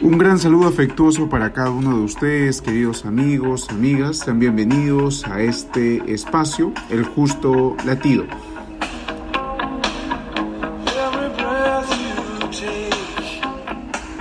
Un 0.00 0.16
gran 0.16 0.38
saludo 0.38 0.68
afectuoso 0.68 1.28
para 1.28 1.52
cada 1.52 1.70
uno 1.70 1.96
de 1.96 2.04
ustedes, 2.04 2.62
queridos 2.62 3.04
amigos, 3.04 3.68
amigas. 3.68 4.18
Sean 4.18 4.38
bienvenidos 4.38 5.26
a 5.26 5.40
este 5.40 6.12
espacio, 6.12 6.72
El 6.88 7.02
Justo 7.04 7.76
Latido. 7.84 8.24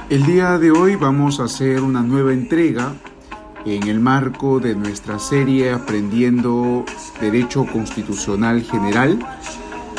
El 0.10 0.26
día 0.26 0.58
de 0.58 0.72
hoy 0.72 0.96
vamos 0.96 1.40
a 1.40 1.44
hacer 1.44 1.84
una 1.84 2.02
nueva 2.02 2.34
entrega 2.34 2.96
en 3.64 3.88
el 3.88 4.00
marco 4.00 4.60
de 4.60 4.74
nuestra 4.74 5.20
serie 5.20 5.72
Aprendiendo 5.72 6.86
Derecho 7.22 7.68
Constitucional 7.72 8.64
General 8.64 9.20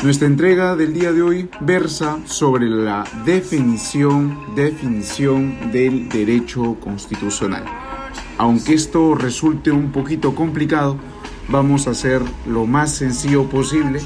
nuestra 0.03 0.27
entrega 0.27 0.77
del 0.77 0.93
día 0.93 1.11
de 1.11 1.21
hoy 1.21 1.49
versa 1.59 2.19
sobre 2.25 2.69
la 2.69 3.03
definición, 3.25 4.55
definición 4.55 5.71
del 5.73 6.07
derecho 6.07 6.77
constitucional. 6.79 7.65
Aunque 8.37 8.75
esto 8.75 9.13
resulte 9.15 9.71
un 9.71 9.91
poquito 9.91 10.33
complicado, 10.35 10.97
vamos 11.49 11.87
a 11.87 11.91
hacer 11.91 12.21
lo 12.47 12.65
más 12.65 12.95
sencillo 12.95 13.49
posible 13.49 13.99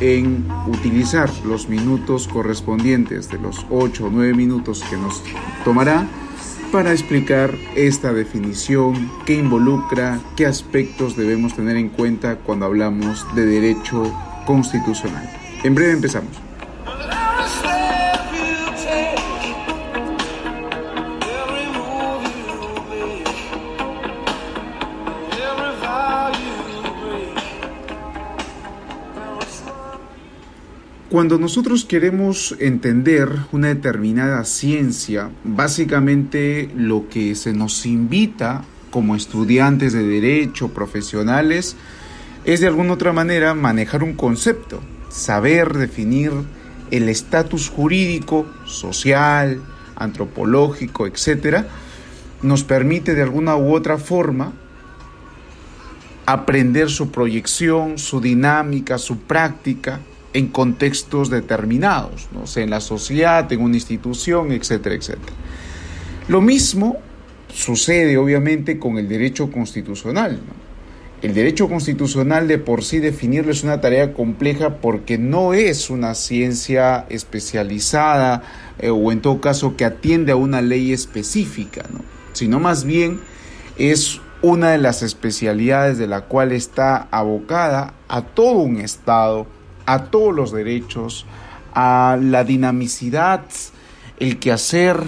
en 0.00 0.46
utilizar 0.66 1.30
los 1.46 1.68
minutos 1.68 2.28
correspondientes 2.28 3.30
de 3.30 3.38
los 3.38 3.64
8 3.70 4.06
o 4.06 4.10
9 4.10 4.34
minutos 4.34 4.84
que 4.90 4.96
nos 4.96 5.22
tomará 5.64 6.06
para 6.70 6.92
explicar 6.92 7.54
esta 7.74 8.12
definición, 8.12 9.10
qué 9.24 9.34
involucra, 9.34 10.20
qué 10.36 10.46
aspectos 10.46 11.16
debemos 11.16 11.54
tener 11.54 11.76
en 11.76 11.88
cuenta 11.88 12.36
cuando 12.36 12.66
hablamos 12.66 13.26
de 13.34 13.46
derecho 13.46 14.12
constitucional. 14.44 15.28
En 15.62 15.74
breve 15.74 15.92
empezamos. 15.92 16.50
Cuando 31.10 31.40
nosotros 31.40 31.84
queremos 31.84 32.54
entender 32.60 33.28
una 33.50 33.66
determinada 33.66 34.44
ciencia, 34.44 35.28
básicamente 35.42 36.70
lo 36.76 37.08
que 37.08 37.34
se 37.34 37.52
nos 37.52 37.84
invita 37.84 38.64
como 38.90 39.16
estudiantes 39.16 39.92
de 39.92 40.04
derecho, 40.04 40.68
profesionales, 40.68 41.74
es 42.44 42.60
de 42.60 42.66
alguna 42.66 42.94
otra 42.94 43.12
manera 43.12 43.54
manejar 43.54 44.02
un 44.02 44.14
concepto, 44.14 44.80
saber 45.08 45.74
definir 45.74 46.32
el 46.90 47.08
estatus 47.08 47.68
jurídico, 47.68 48.46
social, 48.64 49.62
antropológico, 49.96 51.06
etc., 51.06 51.64
nos 52.42 52.64
permite 52.64 53.14
de 53.14 53.22
alguna 53.22 53.56
u 53.56 53.74
otra 53.74 53.98
forma 53.98 54.52
aprender 56.24 56.88
su 56.90 57.10
proyección, 57.10 57.98
su 57.98 58.20
dinámica, 58.20 58.98
su 58.98 59.18
práctica 59.18 60.00
en 60.32 60.46
contextos 60.46 61.28
determinados, 61.28 62.28
¿no? 62.32 62.46
sea, 62.46 62.62
en 62.62 62.70
la 62.70 62.80
sociedad, 62.80 63.52
en 63.52 63.60
una 63.60 63.74
institución, 63.74 64.52
etcétera, 64.52 64.94
etcétera. 64.94 65.32
Lo 66.28 66.40
mismo 66.40 66.96
sucede 67.52 68.16
obviamente 68.16 68.78
con 68.78 68.96
el 68.96 69.08
derecho 69.08 69.50
constitucional. 69.50 70.40
¿no? 70.46 70.69
El 71.22 71.34
derecho 71.34 71.68
constitucional 71.68 72.48
de 72.48 72.56
por 72.56 72.82
sí 72.82 72.98
definirlo 72.98 73.52
es 73.52 73.62
una 73.62 73.82
tarea 73.82 74.14
compleja 74.14 74.76
porque 74.76 75.18
no 75.18 75.52
es 75.52 75.90
una 75.90 76.14
ciencia 76.14 77.04
especializada 77.10 78.42
eh, 78.78 78.88
o 78.88 79.12
en 79.12 79.20
todo 79.20 79.38
caso 79.40 79.76
que 79.76 79.84
atiende 79.84 80.32
a 80.32 80.36
una 80.36 80.62
ley 80.62 80.94
específica, 80.94 81.84
¿no? 81.92 82.00
sino 82.32 82.58
más 82.58 82.84
bien 82.84 83.20
es 83.76 84.20
una 84.40 84.70
de 84.70 84.78
las 84.78 85.02
especialidades 85.02 85.98
de 85.98 86.06
la 86.06 86.22
cual 86.22 86.52
está 86.52 87.08
abocada 87.10 87.92
a 88.08 88.22
todo 88.22 88.60
un 88.60 88.78
Estado, 88.78 89.46
a 89.84 90.04
todos 90.04 90.34
los 90.34 90.52
derechos, 90.52 91.26
a 91.74 92.18
la 92.20 92.44
dinamicidad, 92.44 93.42
el 94.18 94.38
quehacer, 94.38 95.02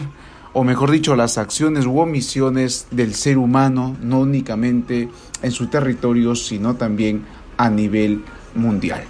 o 0.52 0.64
mejor 0.64 0.90
dicho, 0.90 1.16
las 1.16 1.38
acciones 1.38 1.86
u 1.86 1.98
omisiones 1.98 2.86
del 2.90 3.14
ser 3.14 3.38
humano, 3.38 3.96
no 4.02 4.20
únicamente 4.20 5.08
en 5.42 5.50
su 5.50 5.68
territorio, 5.68 6.34
sino 6.34 6.74
también 6.76 7.24
a 7.56 7.70
nivel 7.70 8.22
mundial. 8.54 9.04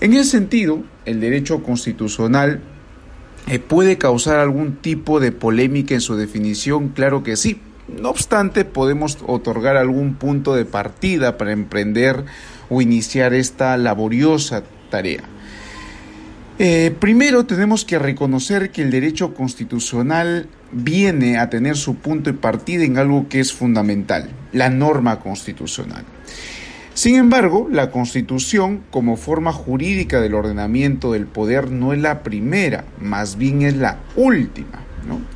En 0.00 0.12
ese 0.12 0.30
sentido, 0.30 0.82
el 1.06 1.20
derecho 1.20 1.62
constitucional 1.62 2.60
eh, 3.48 3.58
puede 3.58 3.96
causar 3.96 4.38
algún 4.38 4.76
tipo 4.76 5.20
de 5.20 5.32
polémica 5.32 5.94
en 5.94 6.00
su 6.00 6.16
definición, 6.16 6.88
claro 6.88 7.22
que 7.22 7.36
sí. 7.36 7.60
No 8.00 8.10
obstante, 8.10 8.64
podemos 8.64 9.18
otorgar 9.26 9.76
algún 9.76 10.14
punto 10.14 10.54
de 10.54 10.64
partida 10.64 11.38
para 11.38 11.52
emprender 11.52 12.24
o 12.68 12.82
iniciar 12.82 13.32
esta 13.32 13.76
laboriosa 13.76 14.64
tarea. 14.90 15.22
Eh, 16.58 16.94
primero 16.98 17.44
tenemos 17.46 17.84
que 17.84 17.98
reconocer 17.98 18.70
que 18.70 18.82
el 18.82 18.90
derecho 18.90 19.34
constitucional 19.34 20.48
viene 20.72 21.38
a 21.38 21.50
tener 21.50 21.76
su 21.76 21.96
punto 21.96 22.30
de 22.30 22.38
partida 22.38 22.84
en 22.84 22.98
algo 22.98 23.28
que 23.28 23.40
es 23.40 23.52
fundamental, 23.52 24.30
la 24.52 24.70
norma 24.70 25.20
constitucional. 25.20 26.04
Sin 26.94 27.16
embargo, 27.16 27.68
la 27.70 27.90
Constitución, 27.90 28.82
como 28.90 29.18
forma 29.18 29.52
jurídica 29.52 30.20
del 30.20 30.34
ordenamiento 30.34 31.12
del 31.12 31.26
poder, 31.26 31.70
no 31.70 31.92
es 31.92 32.00
la 32.00 32.22
primera, 32.22 32.84
más 32.98 33.36
bien 33.36 33.60
es 33.60 33.76
la 33.76 33.98
última. 34.16 34.86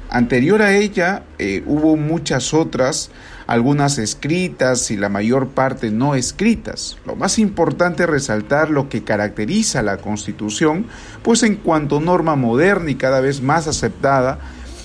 Anterior 0.08 0.62
a 0.62 0.74
ella 0.74 1.22
eh, 1.38 1.62
hubo 1.66 1.96
muchas 1.96 2.52
otras, 2.52 3.10
algunas 3.46 3.98
escritas 3.98 4.90
y 4.90 4.96
la 4.96 5.08
mayor 5.08 5.48
parte 5.48 5.90
no 5.90 6.14
escritas. 6.14 6.96
Lo 7.06 7.14
más 7.14 7.38
importante 7.38 8.02
es 8.02 8.08
resaltar 8.08 8.70
lo 8.70 8.88
que 8.88 9.04
caracteriza 9.04 9.80
a 9.80 9.84
la 9.84 9.98
Constitución, 9.98 10.86
pues 11.22 11.42
en 11.44 11.56
cuanto 11.56 12.00
norma 12.00 12.34
moderna 12.34 12.90
y 12.90 12.96
cada 12.96 13.20
vez 13.20 13.40
más 13.42 13.68
aceptada, 13.68 14.40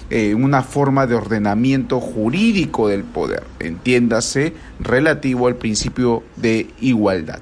eh, 0.09 0.35
una 0.35 0.61
forma 0.61 1.07
de 1.07 1.15
ordenamiento 1.15 1.99
jurídico 1.99 2.87
del 2.87 3.03
poder, 3.03 3.43
entiéndase, 3.59 4.53
relativo 4.79 5.47
al 5.47 5.55
principio 5.55 6.23
de 6.35 6.69
igualdad. 6.79 7.39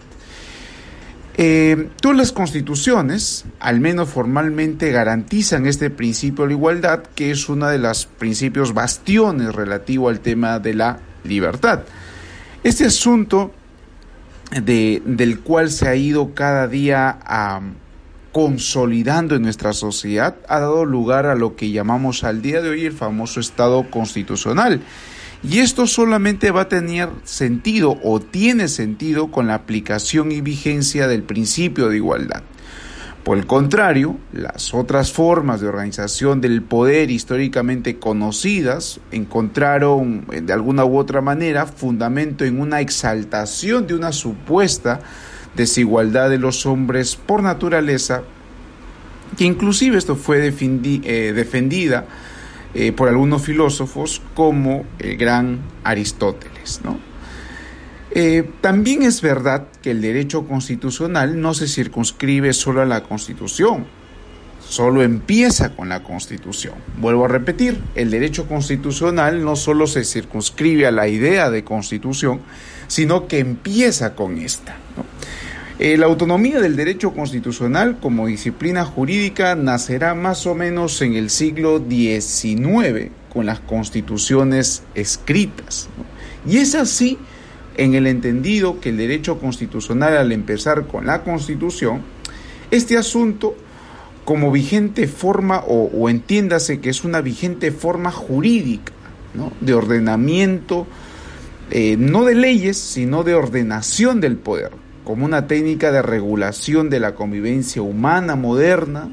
Eh, 1.36 1.90
todas 2.00 2.16
las 2.16 2.32
constituciones, 2.32 3.46
al 3.60 3.80
menos 3.80 4.10
formalmente, 4.10 4.92
garantizan 4.92 5.66
este 5.66 5.90
principio 5.90 6.44
de 6.44 6.50
la 6.50 6.54
igualdad, 6.54 7.04
que 7.16 7.32
es 7.32 7.50
uno 7.50 7.68
de 7.68 7.80
los 7.80 8.06
principios 8.06 8.74
bastiones 8.74 9.54
relativo 9.54 10.10
al 10.10 10.20
tema 10.20 10.60
de 10.60 10.76
la 10.76 11.00
libertad. 11.24 11.82
Este 12.64 12.86
asunto 12.86 13.52
del 14.52 15.40
cual 15.40 15.72
se 15.72 15.88
ha 15.88 15.96
ido 15.96 16.36
cada 16.36 16.68
día 16.68 17.18
a 17.26 17.62
consolidando 18.34 19.36
en 19.36 19.44
nuestra 19.44 19.72
sociedad 19.74 20.36
ha 20.50 20.60
dado 20.60 20.86
lugar 20.86 21.28
a 21.28 21.36
lo 21.36 21.56
que 21.56 21.72
llamamos 21.72 22.24
al 22.24 22.42
día 22.42 22.62
de 22.62 22.70
hoy 22.70 22.86
el 22.86 22.92
famoso 22.92 23.40
Estado 23.40 23.90
constitucional. 23.90 24.82
Y 25.44 25.60
esto 25.60 25.88
solamente 25.88 26.52
va 26.52 26.62
a 26.62 26.70
tener 26.70 27.10
sentido 27.26 28.00
o 28.04 28.20
tiene 28.20 28.68
sentido 28.68 29.30
con 29.30 29.48
la 29.48 29.56
aplicación 29.56 30.32
y 30.32 30.42
vigencia 30.42 31.08
del 31.08 31.22
principio 31.24 31.90
de 31.90 31.98
igualdad. 31.98 32.44
Por 33.24 33.38
el 33.38 33.46
contrario, 33.46 34.18
las 34.34 34.74
otras 34.74 35.14
formas 35.14 35.62
de 35.62 35.68
organización 35.68 36.42
del 36.42 36.62
poder 36.62 37.12
históricamente 37.12 38.00
conocidas 38.00 39.00
encontraron 39.12 40.26
de 40.28 40.52
alguna 40.52 40.86
u 40.86 40.98
otra 40.98 41.22
manera 41.22 41.66
fundamento 41.66 42.46
en 42.46 42.60
una 42.60 42.82
exaltación 42.82 43.86
de 43.86 43.94
una 43.94 44.12
supuesta 44.12 45.02
desigualdad 45.56 46.30
de 46.30 46.40
los 46.40 46.66
hombres 46.66 47.16
por 47.16 47.44
naturaleza, 47.44 48.24
que 49.38 49.46
inclusive 49.46 49.98
esto 49.98 50.16
fue 50.16 50.48
eh, 50.48 51.34
defendida 51.34 52.06
eh, 52.74 52.92
por 52.92 53.10
algunos 53.10 53.44
filósofos 53.44 54.22
como 54.34 54.86
el 55.00 55.18
gran 55.18 55.60
Aristóteles. 55.84 56.82
Eh, 58.12 58.50
también 58.62 59.02
es 59.02 59.22
verdad 59.22 59.68
que 59.82 59.92
el 59.92 60.02
derecho 60.02 60.46
constitucional 60.46 61.42
no 61.42 61.54
se 61.54 61.68
circunscribe 61.68 62.54
solo 62.54 62.82
a 62.82 62.86
la 62.86 63.04
Constitución, 63.04 63.88
solo 64.68 65.04
empieza 65.04 65.76
con 65.76 65.90
la 65.90 66.04
Constitución. 66.04 66.76
Vuelvo 66.98 67.26
a 67.26 67.28
repetir, 67.28 67.80
el 67.96 68.10
derecho 68.10 68.48
constitucional 68.48 69.44
no 69.44 69.56
solo 69.56 69.88
se 69.88 70.04
circunscribe 70.04 70.88
a 70.88 70.92
la 70.92 71.08
idea 71.08 71.50
de 71.50 71.64
Constitución, 71.64 72.42
sino 72.88 73.28
que 73.28 73.40
empieza 73.40 74.16
con 74.16 74.38
esta. 74.38 74.76
Eh, 75.80 75.98
la 75.98 76.06
autonomía 76.06 76.60
del 76.60 76.76
derecho 76.76 77.14
constitucional 77.14 77.98
como 78.00 78.28
disciplina 78.28 78.86
jurídica 78.86 79.56
nacerá 79.56 80.14
más 80.14 80.46
o 80.46 80.54
menos 80.54 81.02
en 81.02 81.16
el 81.16 81.30
siglo 81.30 81.84
XIX 81.90 83.10
con 83.34 83.46
las 83.48 83.60
constituciones 83.60 84.84
escritas. 84.94 85.90
Y 86.48 86.58
es 86.58 86.76
así 86.76 87.18
en 87.76 87.96
el 87.96 88.06
entendido 88.06 88.80
que 88.80 88.90
el 88.90 88.98
derecho 88.98 89.40
constitucional 89.40 90.16
al 90.16 90.32
empezar 90.32 90.86
con 90.86 91.08
la 91.08 91.24
constitución, 91.24 92.02
este 92.70 92.98
asunto 92.98 93.56
como 94.26 94.52
vigente 94.52 95.08
forma, 95.08 95.64
o, 95.68 96.10
entiéndase 96.10 96.80
que 96.80 96.90
es 96.90 97.04
una 97.04 97.22
vigente 97.22 97.72
forma 97.72 98.12
jurídica, 98.12 98.94
de 99.62 99.74
ordenamiento, 99.74 100.86
eh, 101.72 101.98
no 101.98 102.24
de 102.24 102.36
leyes, 102.36 102.78
sino 102.78 103.24
de 103.24 103.34
ordenación 103.34 104.22
del 104.22 104.38
poder, 104.38 104.72
como 105.04 105.26
una 105.26 105.48
técnica 105.48 105.92
de 105.92 106.02
regulación 106.02 106.90
de 106.90 107.00
la 107.00 107.16
convivencia 107.16 107.82
humana 107.82 108.36
moderna, 108.36 109.10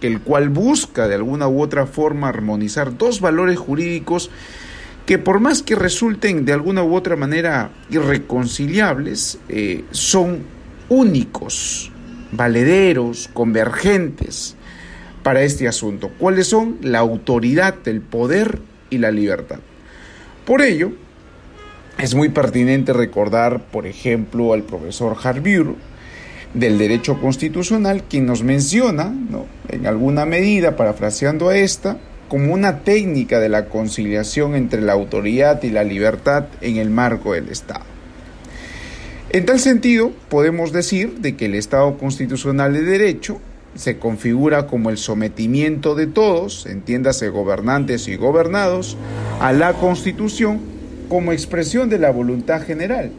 que 0.00 0.08
el 0.08 0.20
cual 0.20 0.48
busca 0.48 1.06
de 1.06 1.14
alguna 1.14 1.46
u 1.46 1.62
otra 1.62 1.86
forma 1.86 2.28
armonizar 2.28 2.96
dos 2.96 3.20
valores 3.20 3.58
jurídicos 3.58 4.30
que 5.06 5.18
por 5.18 5.40
más 5.40 5.62
que 5.62 5.74
resulten 5.74 6.44
de 6.44 6.52
alguna 6.52 6.82
u 6.82 6.94
otra 6.94 7.16
manera 7.16 7.70
irreconciliables, 7.90 9.38
eh, 9.48 9.84
son 9.90 10.40
únicos 10.88 11.89
valederos, 12.32 13.28
convergentes 13.32 14.56
para 15.22 15.42
este 15.42 15.68
asunto. 15.68 16.10
¿Cuáles 16.18 16.46
son? 16.46 16.78
La 16.82 16.98
autoridad, 16.98 17.76
el 17.86 18.00
poder 18.00 18.58
y 18.90 18.98
la 18.98 19.10
libertad. 19.10 19.58
Por 20.44 20.62
ello, 20.62 20.92
es 21.98 22.14
muy 22.14 22.30
pertinente 22.30 22.92
recordar, 22.92 23.64
por 23.70 23.86
ejemplo, 23.86 24.52
al 24.52 24.62
profesor 24.62 25.16
Harbiur 25.22 25.76
del 26.54 26.78
derecho 26.78 27.20
constitucional, 27.20 28.04
quien 28.08 28.26
nos 28.26 28.42
menciona, 28.42 29.12
en 29.68 29.86
alguna 29.86 30.24
medida, 30.24 30.76
parafraseando 30.76 31.48
a 31.48 31.56
esta, 31.56 31.98
como 32.28 32.54
una 32.54 32.80
técnica 32.80 33.38
de 33.38 33.48
la 33.48 33.66
conciliación 33.66 34.54
entre 34.54 34.80
la 34.80 34.92
autoridad 34.92 35.62
y 35.62 35.70
la 35.70 35.84
libertad 35.84 36.46
en 36.60 36.76
el 36.76 36.90
marco 36.90 37.34
del 37.34 37.48
Estado. 37.48 37.84
En 39.32 39.46
tal 39.46 39.60
sentido, 39.60 40.10
podemos 40.28 40.72
decir 40.72 41.18
de 41.20 41.36
que 41.36 41.46
el 41.46 41.54
Estado 41.54 41.96
constitucional 41.98 42.72
de 42.72 42.82
derecho 42.82 43.40
se 43.76 43.96
configura 43.96 44.66
como 44.66 44.90
el 44.90 44.98
sometimiento 44.98 45.94
de 45.94 46.08
todos, 46.08 46.66
entiéndase 46.66 47.28
gobernantes 47.28 48.08
y 48.08 48.16
gobernados, 48.16 48.96
a 49.40 49.52
la 49.52 49.74
Constitución 49.74 50.58
como 51.08 51.30
expresión 51.30 51.88
de 51.88 52.00
la 52.00 52.10
voluntad 52.10 52.62
general. 52.62 53.12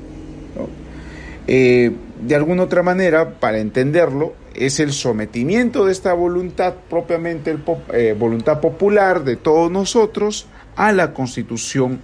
Eh, 1.47 1.91
de 2.21 2.35
alguna 2.35 2.63
otra 2.63 2.83
manera, 2.83 3.39
para 3.39 3.59
entenderlo, 3.59 4.33
es 4.53 4.81
el 4.81 4.91
sometimiento 4.91 5.85
de 5.85 5.93
esta 5.93 6.13
voluntad, 6.13 6.73
propiamente 6.89 7.57
eh, 7.93 8.15
voluntad 8.19 8.59
popular 8.59 9.23
de 9.23 9.37
todos 9.37 9.71
nosotros, 9.71 10.45
a 10.75 10.91
la 10.91 11.13
Constitución 11.13 12.01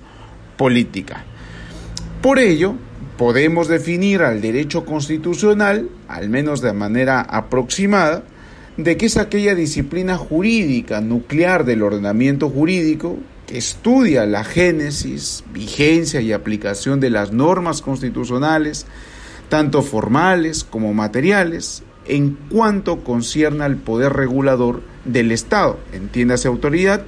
política. 0.56 1.26
Por 2.22 2.40
ello, 2.40 2.76
podemos 3.18 3.68
definir 3.68 4.22
al 4.22 4.42
derecho 4.42 4.86
constitucional, 4.86 5.90
al 6.08 6.30
menos 6.30 6.62
de 6.62 6.74
manera 6.74 7.22
aproximada, 7.22 8.24
de 8.78 8.96
que 8.96 9.08
es 9.08 9.18
aquella 9.18 9.56
disciplina 9.56 10.18
jurídica 10.18 11.02
nuclear 11.02 11.66
del 11.66 11.82
ordenamiento 11.82 12.50
jurídico 12.50 13.18
que 13.48 13.58
estudia 13.58 14.26
la 14.26 14.44
génesis, 14.44 15.44
vigencia 15.52 16.22
y 16.22 16.32
aplicación 16.32 17.00
de 17.00 17.10
las 17.10 17.32
normas 17.32 17.82
constitucionales, 17.82 18.86
tanto 19.50 19.82
formales 19.82 20.64
como 20.64 20.94
materiales, 20.94 21.84
en 22.06 22.38
cuanto 22.50 23.04
concierne 23.04 23.64
al 23.64 23.78
poder 23.78 24.14
regulador 24.14 24.82
del 25.06 25.32
Estado, 25.32 25.80
entiéndase 25.94 26.48
autoridad, 26.48 27.04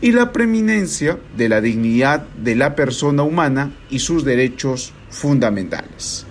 y 0.00 0.12
la 0.12 0.32
preeminencia 0.32 1.18
de 1.36 1.48
la 1.48 1.60
dignidad 1.60 2.26
de 2.42 2.56
la 2.56 2.74
persona 2.74 3.22
humana 3.22 3.72
y 3.88 4.00
sus 4.00 4.24
derechos 4.24 4.92
fundamentales. 5.14 6.26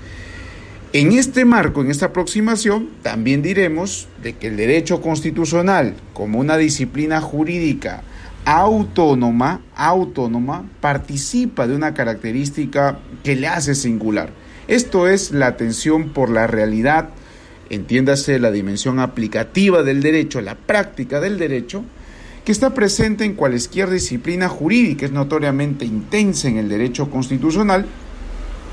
En 0.92 1.12
este 1.14 1.44
marco, 1.44 1.82
en 1.82 1.90
esta 1.90 2.08
aproximación, 2.08 2.90
también 3.02 3.42
diremos 3.42 4.08
de 4.22 4.34
que 4.34 4.48
el 4.48 4.58
derecho 4.58 5.02
constitucional, 5.02 5.96
como 6.14 6.40
una 6.40 6.58
disciplina 6.58 7.20
jurídica 7.20 8.04
autónoma, 8.46 9.62
autónoma, 9.74 10.70
participa 10.82 11.66
de 11.66 11.76
una 11.76 11.94
característica 11.94 13.00
que 13.24 13.36
le 13.36 13.48
hace 13.48 13.74
singular. 13.74 14.32
Esto 14.68 15.08
es 15.08 15.32
la 15.32 15.48
atención 15.48 16.10
por 16.10 16.30
la 16.30 16.46
realidad, 16.46 17.10
entiéndase 17.70 18.38
la 18.38 18.52
dimensión 18.52 19.00
aplicativa 19.00 19.82
del 19.82 20.04
derecho, 20.04 20.42
la 20.42 20.56
práctica 20.56 21.20
del 21.20 21.40
derecho, 21.40 21.84
que 22.46 22.52
está 22.52 22.74
presente 22.74 23.24
en 23.24 23.34
cualquier 23.34 23.90
disciplina 23.90 24.50
jurídica, 24.50 25.06
es 25.06 25.12
notoriamente 25.12 25.86
intensa 25.86 26.50
en 26.50 26.58
el 26.58 26.70
derecho 26.70 27.10
constitucional, 27.10 27.88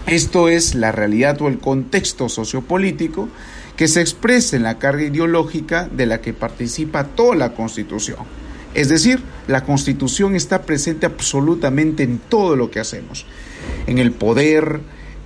esto 0.07 0.49
es 0.49 0.75
la 0.75 0.93
realidad 0.93 1.41
o 1.43 1.49
el 1.49 1.59
contexto 1.59 2.29
sociopolítico 2.29 3.29
que 3.77 3.89
se 3.89 4.01
expresa 4.01 4.57
en 4.57 4.63
la 4.63 4.79
carga 4.79 5.05
ideológica 5.05 5.89
de 5.91 6.07
la 6.07 6.21
que 6.21 6.33
participa 6.33 7.05
toda 7.05 7.37
la 7.37 7.55
Constitución. 7.55 8.19
Es 8.75 8.89
decir, 8.89 9.21
la 9.49 9.65
Constitución 9.65 10.37
está 10.37 10.63
presente 10.63 11.07
absolutamente 11.07 12.03
en 12.03 12.19
todo 12.19 12.57
lo 12.57 12.71
que 12.71 12.81
hacemos, 12.81 13.27
en 13.87 13.99
el 13.99 14.13
poder, 14.13 14.81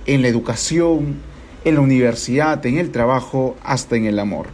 en 0.05 0.21
la 0.21 0.27
educación, 0.27 1.15
en 1.63 1.75
la 1.75 1.81
universidad, 1.81 2.65
en 2.65 2.77
el 2.77 2.91
trabajo, 2.91 3.57
hasta 3.63 3.95
en 3.95 4.05
el 4.05 4.19
amor. 4.19 4.47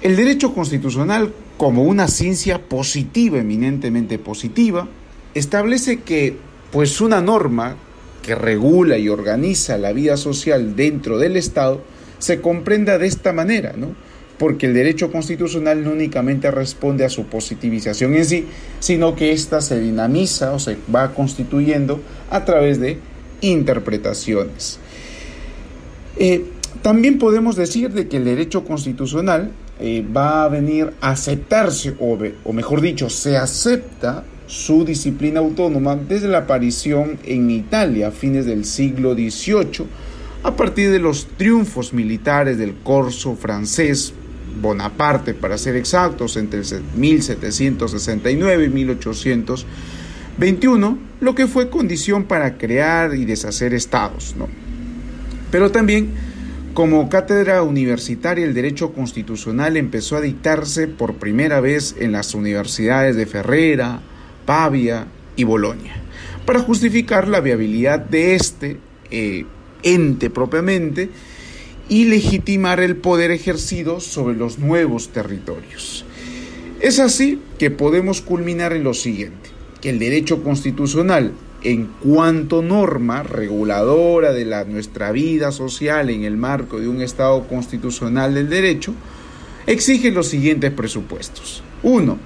El 0.00 0.14
derecho 0.14 0.54
constitucional, 0.54 1.32
como 1.56 1.82
una 1.82 2.06
ciencia 2.06 2.62
positiva, 2.68 3.38
eminentemente 3.38 4.18
positiva, 4.18 4.86
establece 5.34 6.00
que 6.00 6.36
pues 6.70 7.00
una 7.00 7.20
norma 7.20 7.76
que 8.22 8.34
regula 8.34 8.98
y 8.98 9.08
organiza 9.08 9.78
la 9.78 9.92
vida 9.92 10.16
social 10.16 10.76
dentro 10.76 11.18
del 11.18 11.36
Estado 11.36 11.82
se 12.18 12.40
comprenda 12.40 12.98
de 12.98 13.06
esta 13.06 13.32
manera, 13.32 13.74
¿no? 13.76 13.94
Porque 14.38 14.66
el 14.66 14.74
derecho 14.74 15.10
constitucional 15.10 15.82
no 15.82 15.90
únicamente 15.90 16.50
responde 16.50 17.04
a 17.04 17.08
su 17.08 17.26
positivización 17.26 18.14
en 18.14 18.24
sí, 18.24 18.46
sino 18.78 19.16
que 19.16 19.32
ésta 19.32 19.60
se 19.60 19.80
dinamiza 19.80 20.52
o 20.52 20.58
se 20.58 20.76
va 20.94 21.12
constituyendo 21.12 22.00
a 22.30 22.44
través 22.44 22.80
de 22.80 22.98
interpretaciones. 23.40 24.78
Eh, 26.16 26.44
también 26.82 27.18
podemos 27.18 27.56
decir 27.56 27.92
de 27.92 28.08
que 28.08 28.18
el 28.18 28.24
derecho 28.24 28.64
constitucional 28.64 29.50
eh, 29.80 30.04
va 30.16 30.44
a 30.44 30.48
venir 30.48 30.92
a 31.00 31.10
aceptarse, 31.10 31.94
o, 31.98 32.18
o 32.44 32.52
mejor 32.52 32.80
dicho, 32.80 33.10
se 33.10 33.36
acepta 33.36 34.24
su 34.48 34.84
disciplina 34.84 35.38
autónoma 35.40 35.94
desde 35.94 36.26
la 36.26 36.38
aparición 36.38 37.18
en 37.24 37.50
Italia 37.50 38.08
a 38.08 38.10
fines 38.10 38.46
del 38.46 38.64
siglo 38.64 39.14
XVIII, 39.14 39.86
a 40.42 40.56
partir 40.56 40.90
de 40.90 40.98
los 40.98 41.28
triunfos 41.36 41.92
militares 41.92 42.58
del 42.58 42.74
corso 42.82 43.36
francés 43.36 44.12
Bonaparte, 44.60 45.34
para 45.34 45.56
ser 45.58 45.76
exactos, 45.76 46.36
entre 46.36 46.62
1769 46.96 48.64
y 48.64 48.68
1821, 48.68 50.98
lo 51.20 51.34
que 51.34 51.46
fue 51.46 51.70
condición 51.70 52.24
para 52.24 52.56
crear 52.56 53.14
y 53.14 53.26
deshacer 53.26 53.74
estados. 53.74 54.34
¿no? 54.36 54.48
Pero 55.52 55.70
también, 55.70 56.08
como 56.74 57.08
cátedra 57.08 57.62
universitaria, 57.62 58.44
el 58.44 58.54
derecho 58.54 58.92
constitucional 58.92 59.76
empezó 59.76 60.16
a 60.16 60.22
dictarse 60.22 60.88
por 60.88 61.14
primera 61.16 61.60
vez 61.60 61.94
en 62.00 62.10
las 62.12 62.34
universidades 62.34 63.14
de 63.14 63.26
Ferrera, 63.26 64.00
Pavia 64.48 65.06
y 65.36 65.44
Bolonia, 65.44 65.94
para 66.46 66.60
justificar 66.60 67.28
la 67.28 67.40
viabilidad 67.40 67.98
de 67.98 68.34
este 68.34 68.78
eh, 69.10 69.44
ente 69.82 70.30
propiamente 70.30 71.10
y 71.90 72.06
legitimar 72.06 72.80
el 72.80 72.96
poder 72.96 73.30
ejercido 73.30 74.00
sobre 74.00 74.38
los 74.38 74.58
nuevos 74.58 75.10
territorios. 75.10 76.06
Es 76.80 76.98
así 76.98 77.42
que 77.58 77.70
podemos 77.70 78.22
culminar 78.22 78.72
en 78.72 78.84
lo 78.84 78.94
siguiente, 78.94 79.50
que 79.82 79.90
el 79.90 79.98
derecho 79.98 80.42
constitucional, 80.42 81.32
en 81.62 81.84
cuanto 82.02 82.62
norma 82.62 83.22
reguladora 83.22 84.32
de 84.32 84.46
nuestra 84.64 85.12
vida 85.12 85.52
social 85.52 86.08
en 86.08 86.24
el 86.24 86.38
marco 86.38 86.80
de 86.80 86.88
un 86.88 87.02
Estado 87.02 87.46
constitucional 87.48 88.32
del 88.32 88.48
derecho, 88.48 88.94
exige 89.66 90.10
los 90.10 90.28
siguientes 90.28 90.70
presupuestos. 90.72 91.62
Uno, 91.82 92.18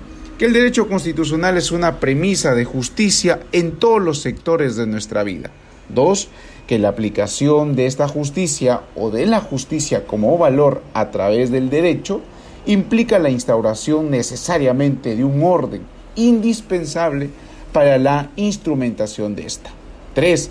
que 0.42 0.46
el 0.46 0.54
derecho 0.54 0.88
constitucional 0.88 1.56
es 1.56 1.70
una 1.70 2.00
premisa 2.00 2.52
de 2.56 2.64
justicia 2.64 3.38
en 3.52 3.76
todos 3.76 4.02
los 4.02 4.22
sectores 4.22 4.74
de 4.74 4.88
nuestra 4.88 5.22
vida. 5.22 5.52
Dos, 5.88 6.30
que 6.66 6.80
la 6.80 6.88
aplicación 6.88 7.76
de 7.76 7.86
esta 7.86 8.08
justicia 8.08 8.80
o 8.96 9.10
de 9.10 9.24
la 9.26 9.38
justicia 9.38 10.04
como 10.04 10.36
valor 10.38 10.82
a 10.94 11.12
través 11.12 11.52
del 11.52 11.70
derecho 11.70 12.22
implica 12.66 13.20
la 13.20 13.30
instauración 13.30 14.10
necesariamente 14.10 15.14
de 15.14 15.24
un 15.24 15.44
orden 15.44 15.82
indispensable 16.16 17.30
para 17.72 17.96
la 17.98 18.32
instrumentación 18.34 19.36
de 19.36 19.46
esta. 19.46 19.70
3. 20.14 20.50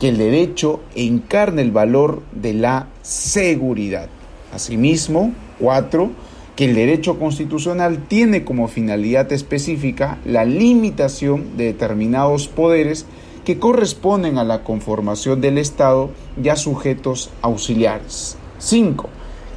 Que 0.00 0.08
el 0.08 0.18
derecho 0.18 0.80
encarne 0.96 1.62
el 1.62 1.70
valor 1.70 2.22
de 2.32 2.54
la 2.54 2.88
seguridad. 3.02 4.08
Asimismo, 4.52 5.32
4. 5.60 6.10
Que 6.58 6.64
el 6.64 6.74
derecho 6.74 7.20
constitucional 7.20 8.08
tiene 8.08 8.42
como 8.42 8.66
finalidad 8.66 9.32
específica 9.32 10.18
la 10.24 10.44
limitación 10.44 11.56
de 11.56 11.66
determinados 11.66 12.48
poderes 12.48 13.06
que 13.44 13.60
corresponden 13.60 14.38
a 14.38 14.44
la 14.44 14.64
conformación 14.64 15.40
del 15.40 15.56
Estado 15.56 16.10
y 16.42 16.48
a 16.48 16.56
sujetos 16.56 17.30
auxiliares. 17.42 18.36
5. 18.58 19.08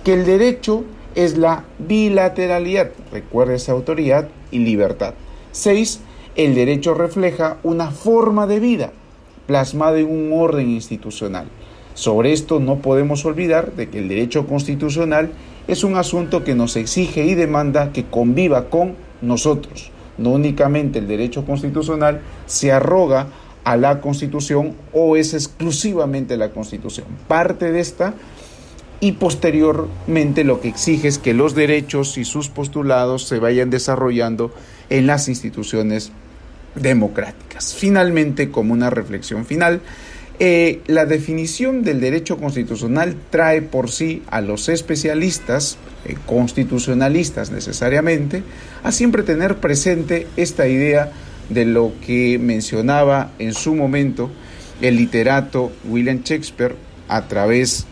Que 0.04 0.14
el 0.14 0.26
derecho 0.28 0.84
es 1.16 1.40
la 1.40 1.66
bilateralidad, 1.80 2.92
recuerde 3.12 3.56
esa 3.56 3.72
autoridad 3.72 4.30
y 4.52 4.60
libertad. 4.60 5.16
6. 5.54 6.02
El 6.36 6.54
derecho 6.54 6.94
refleja 6.94 7.58
una 7.64 7.90
forma 7.90 8.46
de 8.46 8.60
vida 8.60 8.92
plasmada 9.48 9.98
en 9.98 10.06
un 10.06 10.40
orden 10.40 10.70
institucional. 10.70 11.48
Sobre 11.96 12.32
esto 12.32 12.60
no 12.60 12.78
podemos 12.78 13.26
olvidar 13.26 13.74
de 13.74 13.90
que 13.90 13.98
el 13.98 14.08
derecho 14.08 14.46
constitucional 14.46 15.32
es 15.68 15.84
un 15.84 15.96
asunto 15.96 16.44
que 16.44 16.56
nos 16.56 16.76
exige 16.76 17.26
y 17.26 17.36
demanda 17.36 17.92
que 17.92 18.06
conviva 18.06 18.70
con 18.70 18.96
nosotros. 19.22 19.92
No 20.18 20.32
únicamente 20.32 21.00
el 21.00 21.08
derecho 21.08 21.46
constitucional 21.46 22.22
se 22.46 22.72
arroga 22.72 23.28
a 23.64 23.78
la 23.78 24.02
Constitución 24.02 24.76
o 24.94 25.16
es 25.16 25.34
exclusivamente 25.34 26.38
la 26.38 26.50
Constitución. 26.50 27.08
Parte 27.28 27.72
de 27.72 27.80
esta 27.80 28.14
y 29.00 29.14
posteriormente 29.14 30.44
lo 30.44 30.62
que 30.62 30.68
exige 30.68 31.08
es 31.08 31.18
que 31.18 31.34
los 31.34 31.56
derechos 31.56 32.18
y 32.18 32.26
sus 32.26 32.50
postulados 32.50 33.28
se 33.28 33.40
vayan 33.40 33.70
desarrollando 33.70 34.54
en 34.90 35.08
las 35.08 35.28
instituciones 35.28 36.12
democráticas. 36.76 37.74
Finalmente, 37.74 38.52
como 38.52 38.74
una 38.74 38.90
reflexión 38.90 39.46
final, 39.46 39.82
eh, 40.44 40.82
la 40.88 41.06
definición 41.06 41.84
del 41.84 42.02
derecho 42.02 42.38
constitucional 42.38 43.16
trae 43.30 43.62
por 43.62 43.92
sí 43.92 44.24
a 44.32 44.42
los 44.42 44.70
especialistas, 44.70 45.78
eh, 46.04 46.16
constitucionalistas 46.26 47.52
necesariamente, 47.52 48.42
a 48.82 48.92
siempre 48.92 49.22
tener 49.22 49.58
presente 49.58 50.26
esta 50.38 50.68
idea 50.68 51.12
de 51.50 51.66
lo 51.66 51.92
que 52.04 52.40
mencionaba 52.40 53.30
en 53.38 53.54
su 53.54 53.76
momento 53.76 54.32
el 54.82 54.96
literato 54.96 55.72
William 55.88 56.24
Shakespeare 56.24 56.76
a 57.08 57.28
través 57.28 57.86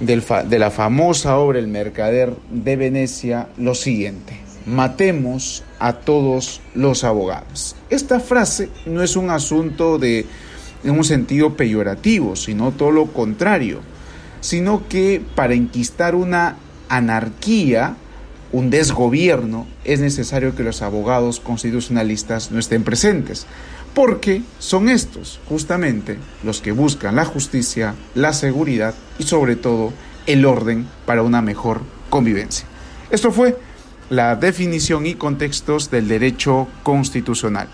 de 0.00 0.58
la 0.58 0.70
famosa 0.70 1.36
obra 1.36 1.58
El 1.58 1.68
Mercader 1.68 2.32
de 2.50 2.76
Venecia 2.76 3.48
lo 3.58 3.74
siguiente, 3.74 4.40
matemos 4.64 5.62
a 5.78 5.92
todos 5.92 6.62
los 6.74 7.04
abogados. 7.04 7.76
Esta 7.90 8.20
frase 8.20 8.70
no 8.86 9.02
es 9.02 9.16
un 9.16 9.28
asunto 9.28 9.98
de 9.98 10.24
en 10.84 10.90
un 10.90 11.04
sentido 11.04 11.54
peyorativo, 11.54 12.36
sino 12.36 12.72
todo 12.72 12.90
lo 12.90 13.06
contrario, 13.06 13.80
sino 14.40 14.86
que 14.88 15.22
para 15.34 15.54
enquistar 15.54 16.14
una 16.14 16.56
anarquía, 16.88 17.96
un 18.52 18.70
desgobierno, 18.70 19.66
es 19.84 20.00
necesario 20.00 20.54
que 20.54 20.62
los 20.62 20.82
abogados 20.82 21.40
constitucionalistas 21.40 22.50
no 22.50 22.58
estén 22.58 22.84
presentes 22.84 23.46
porque 23.94 24.42
son 24.58 24.88
estos 24.88 25.40
justamente 25.48 26.18
los 26.42 26.60
que 26.60 26.72
buscan 26.72 27.16
la 27.16 27.24
justicia, 27.24 27.94
la 28.14 28.32
seguridad 28.32 28.94
y 29.18 29.22
sobre 29.22 29.56
todo 29.56 29.92
el 30.26 30.44
orden 30.44 30.86
para 31.06 31.22
una 31.22 31.40
mejor 31.42 31.82
convivencia. 32.10 32.66
Esto 33.10 33.30
fue 33.30 33.56
la 34.10 34.36
definición 34.36 35.06
y 35.06 35.14
contextos 35.14 35.90
del 35.90 36.08
derecho 36.08 36.68
constitucional. 36.82 37.68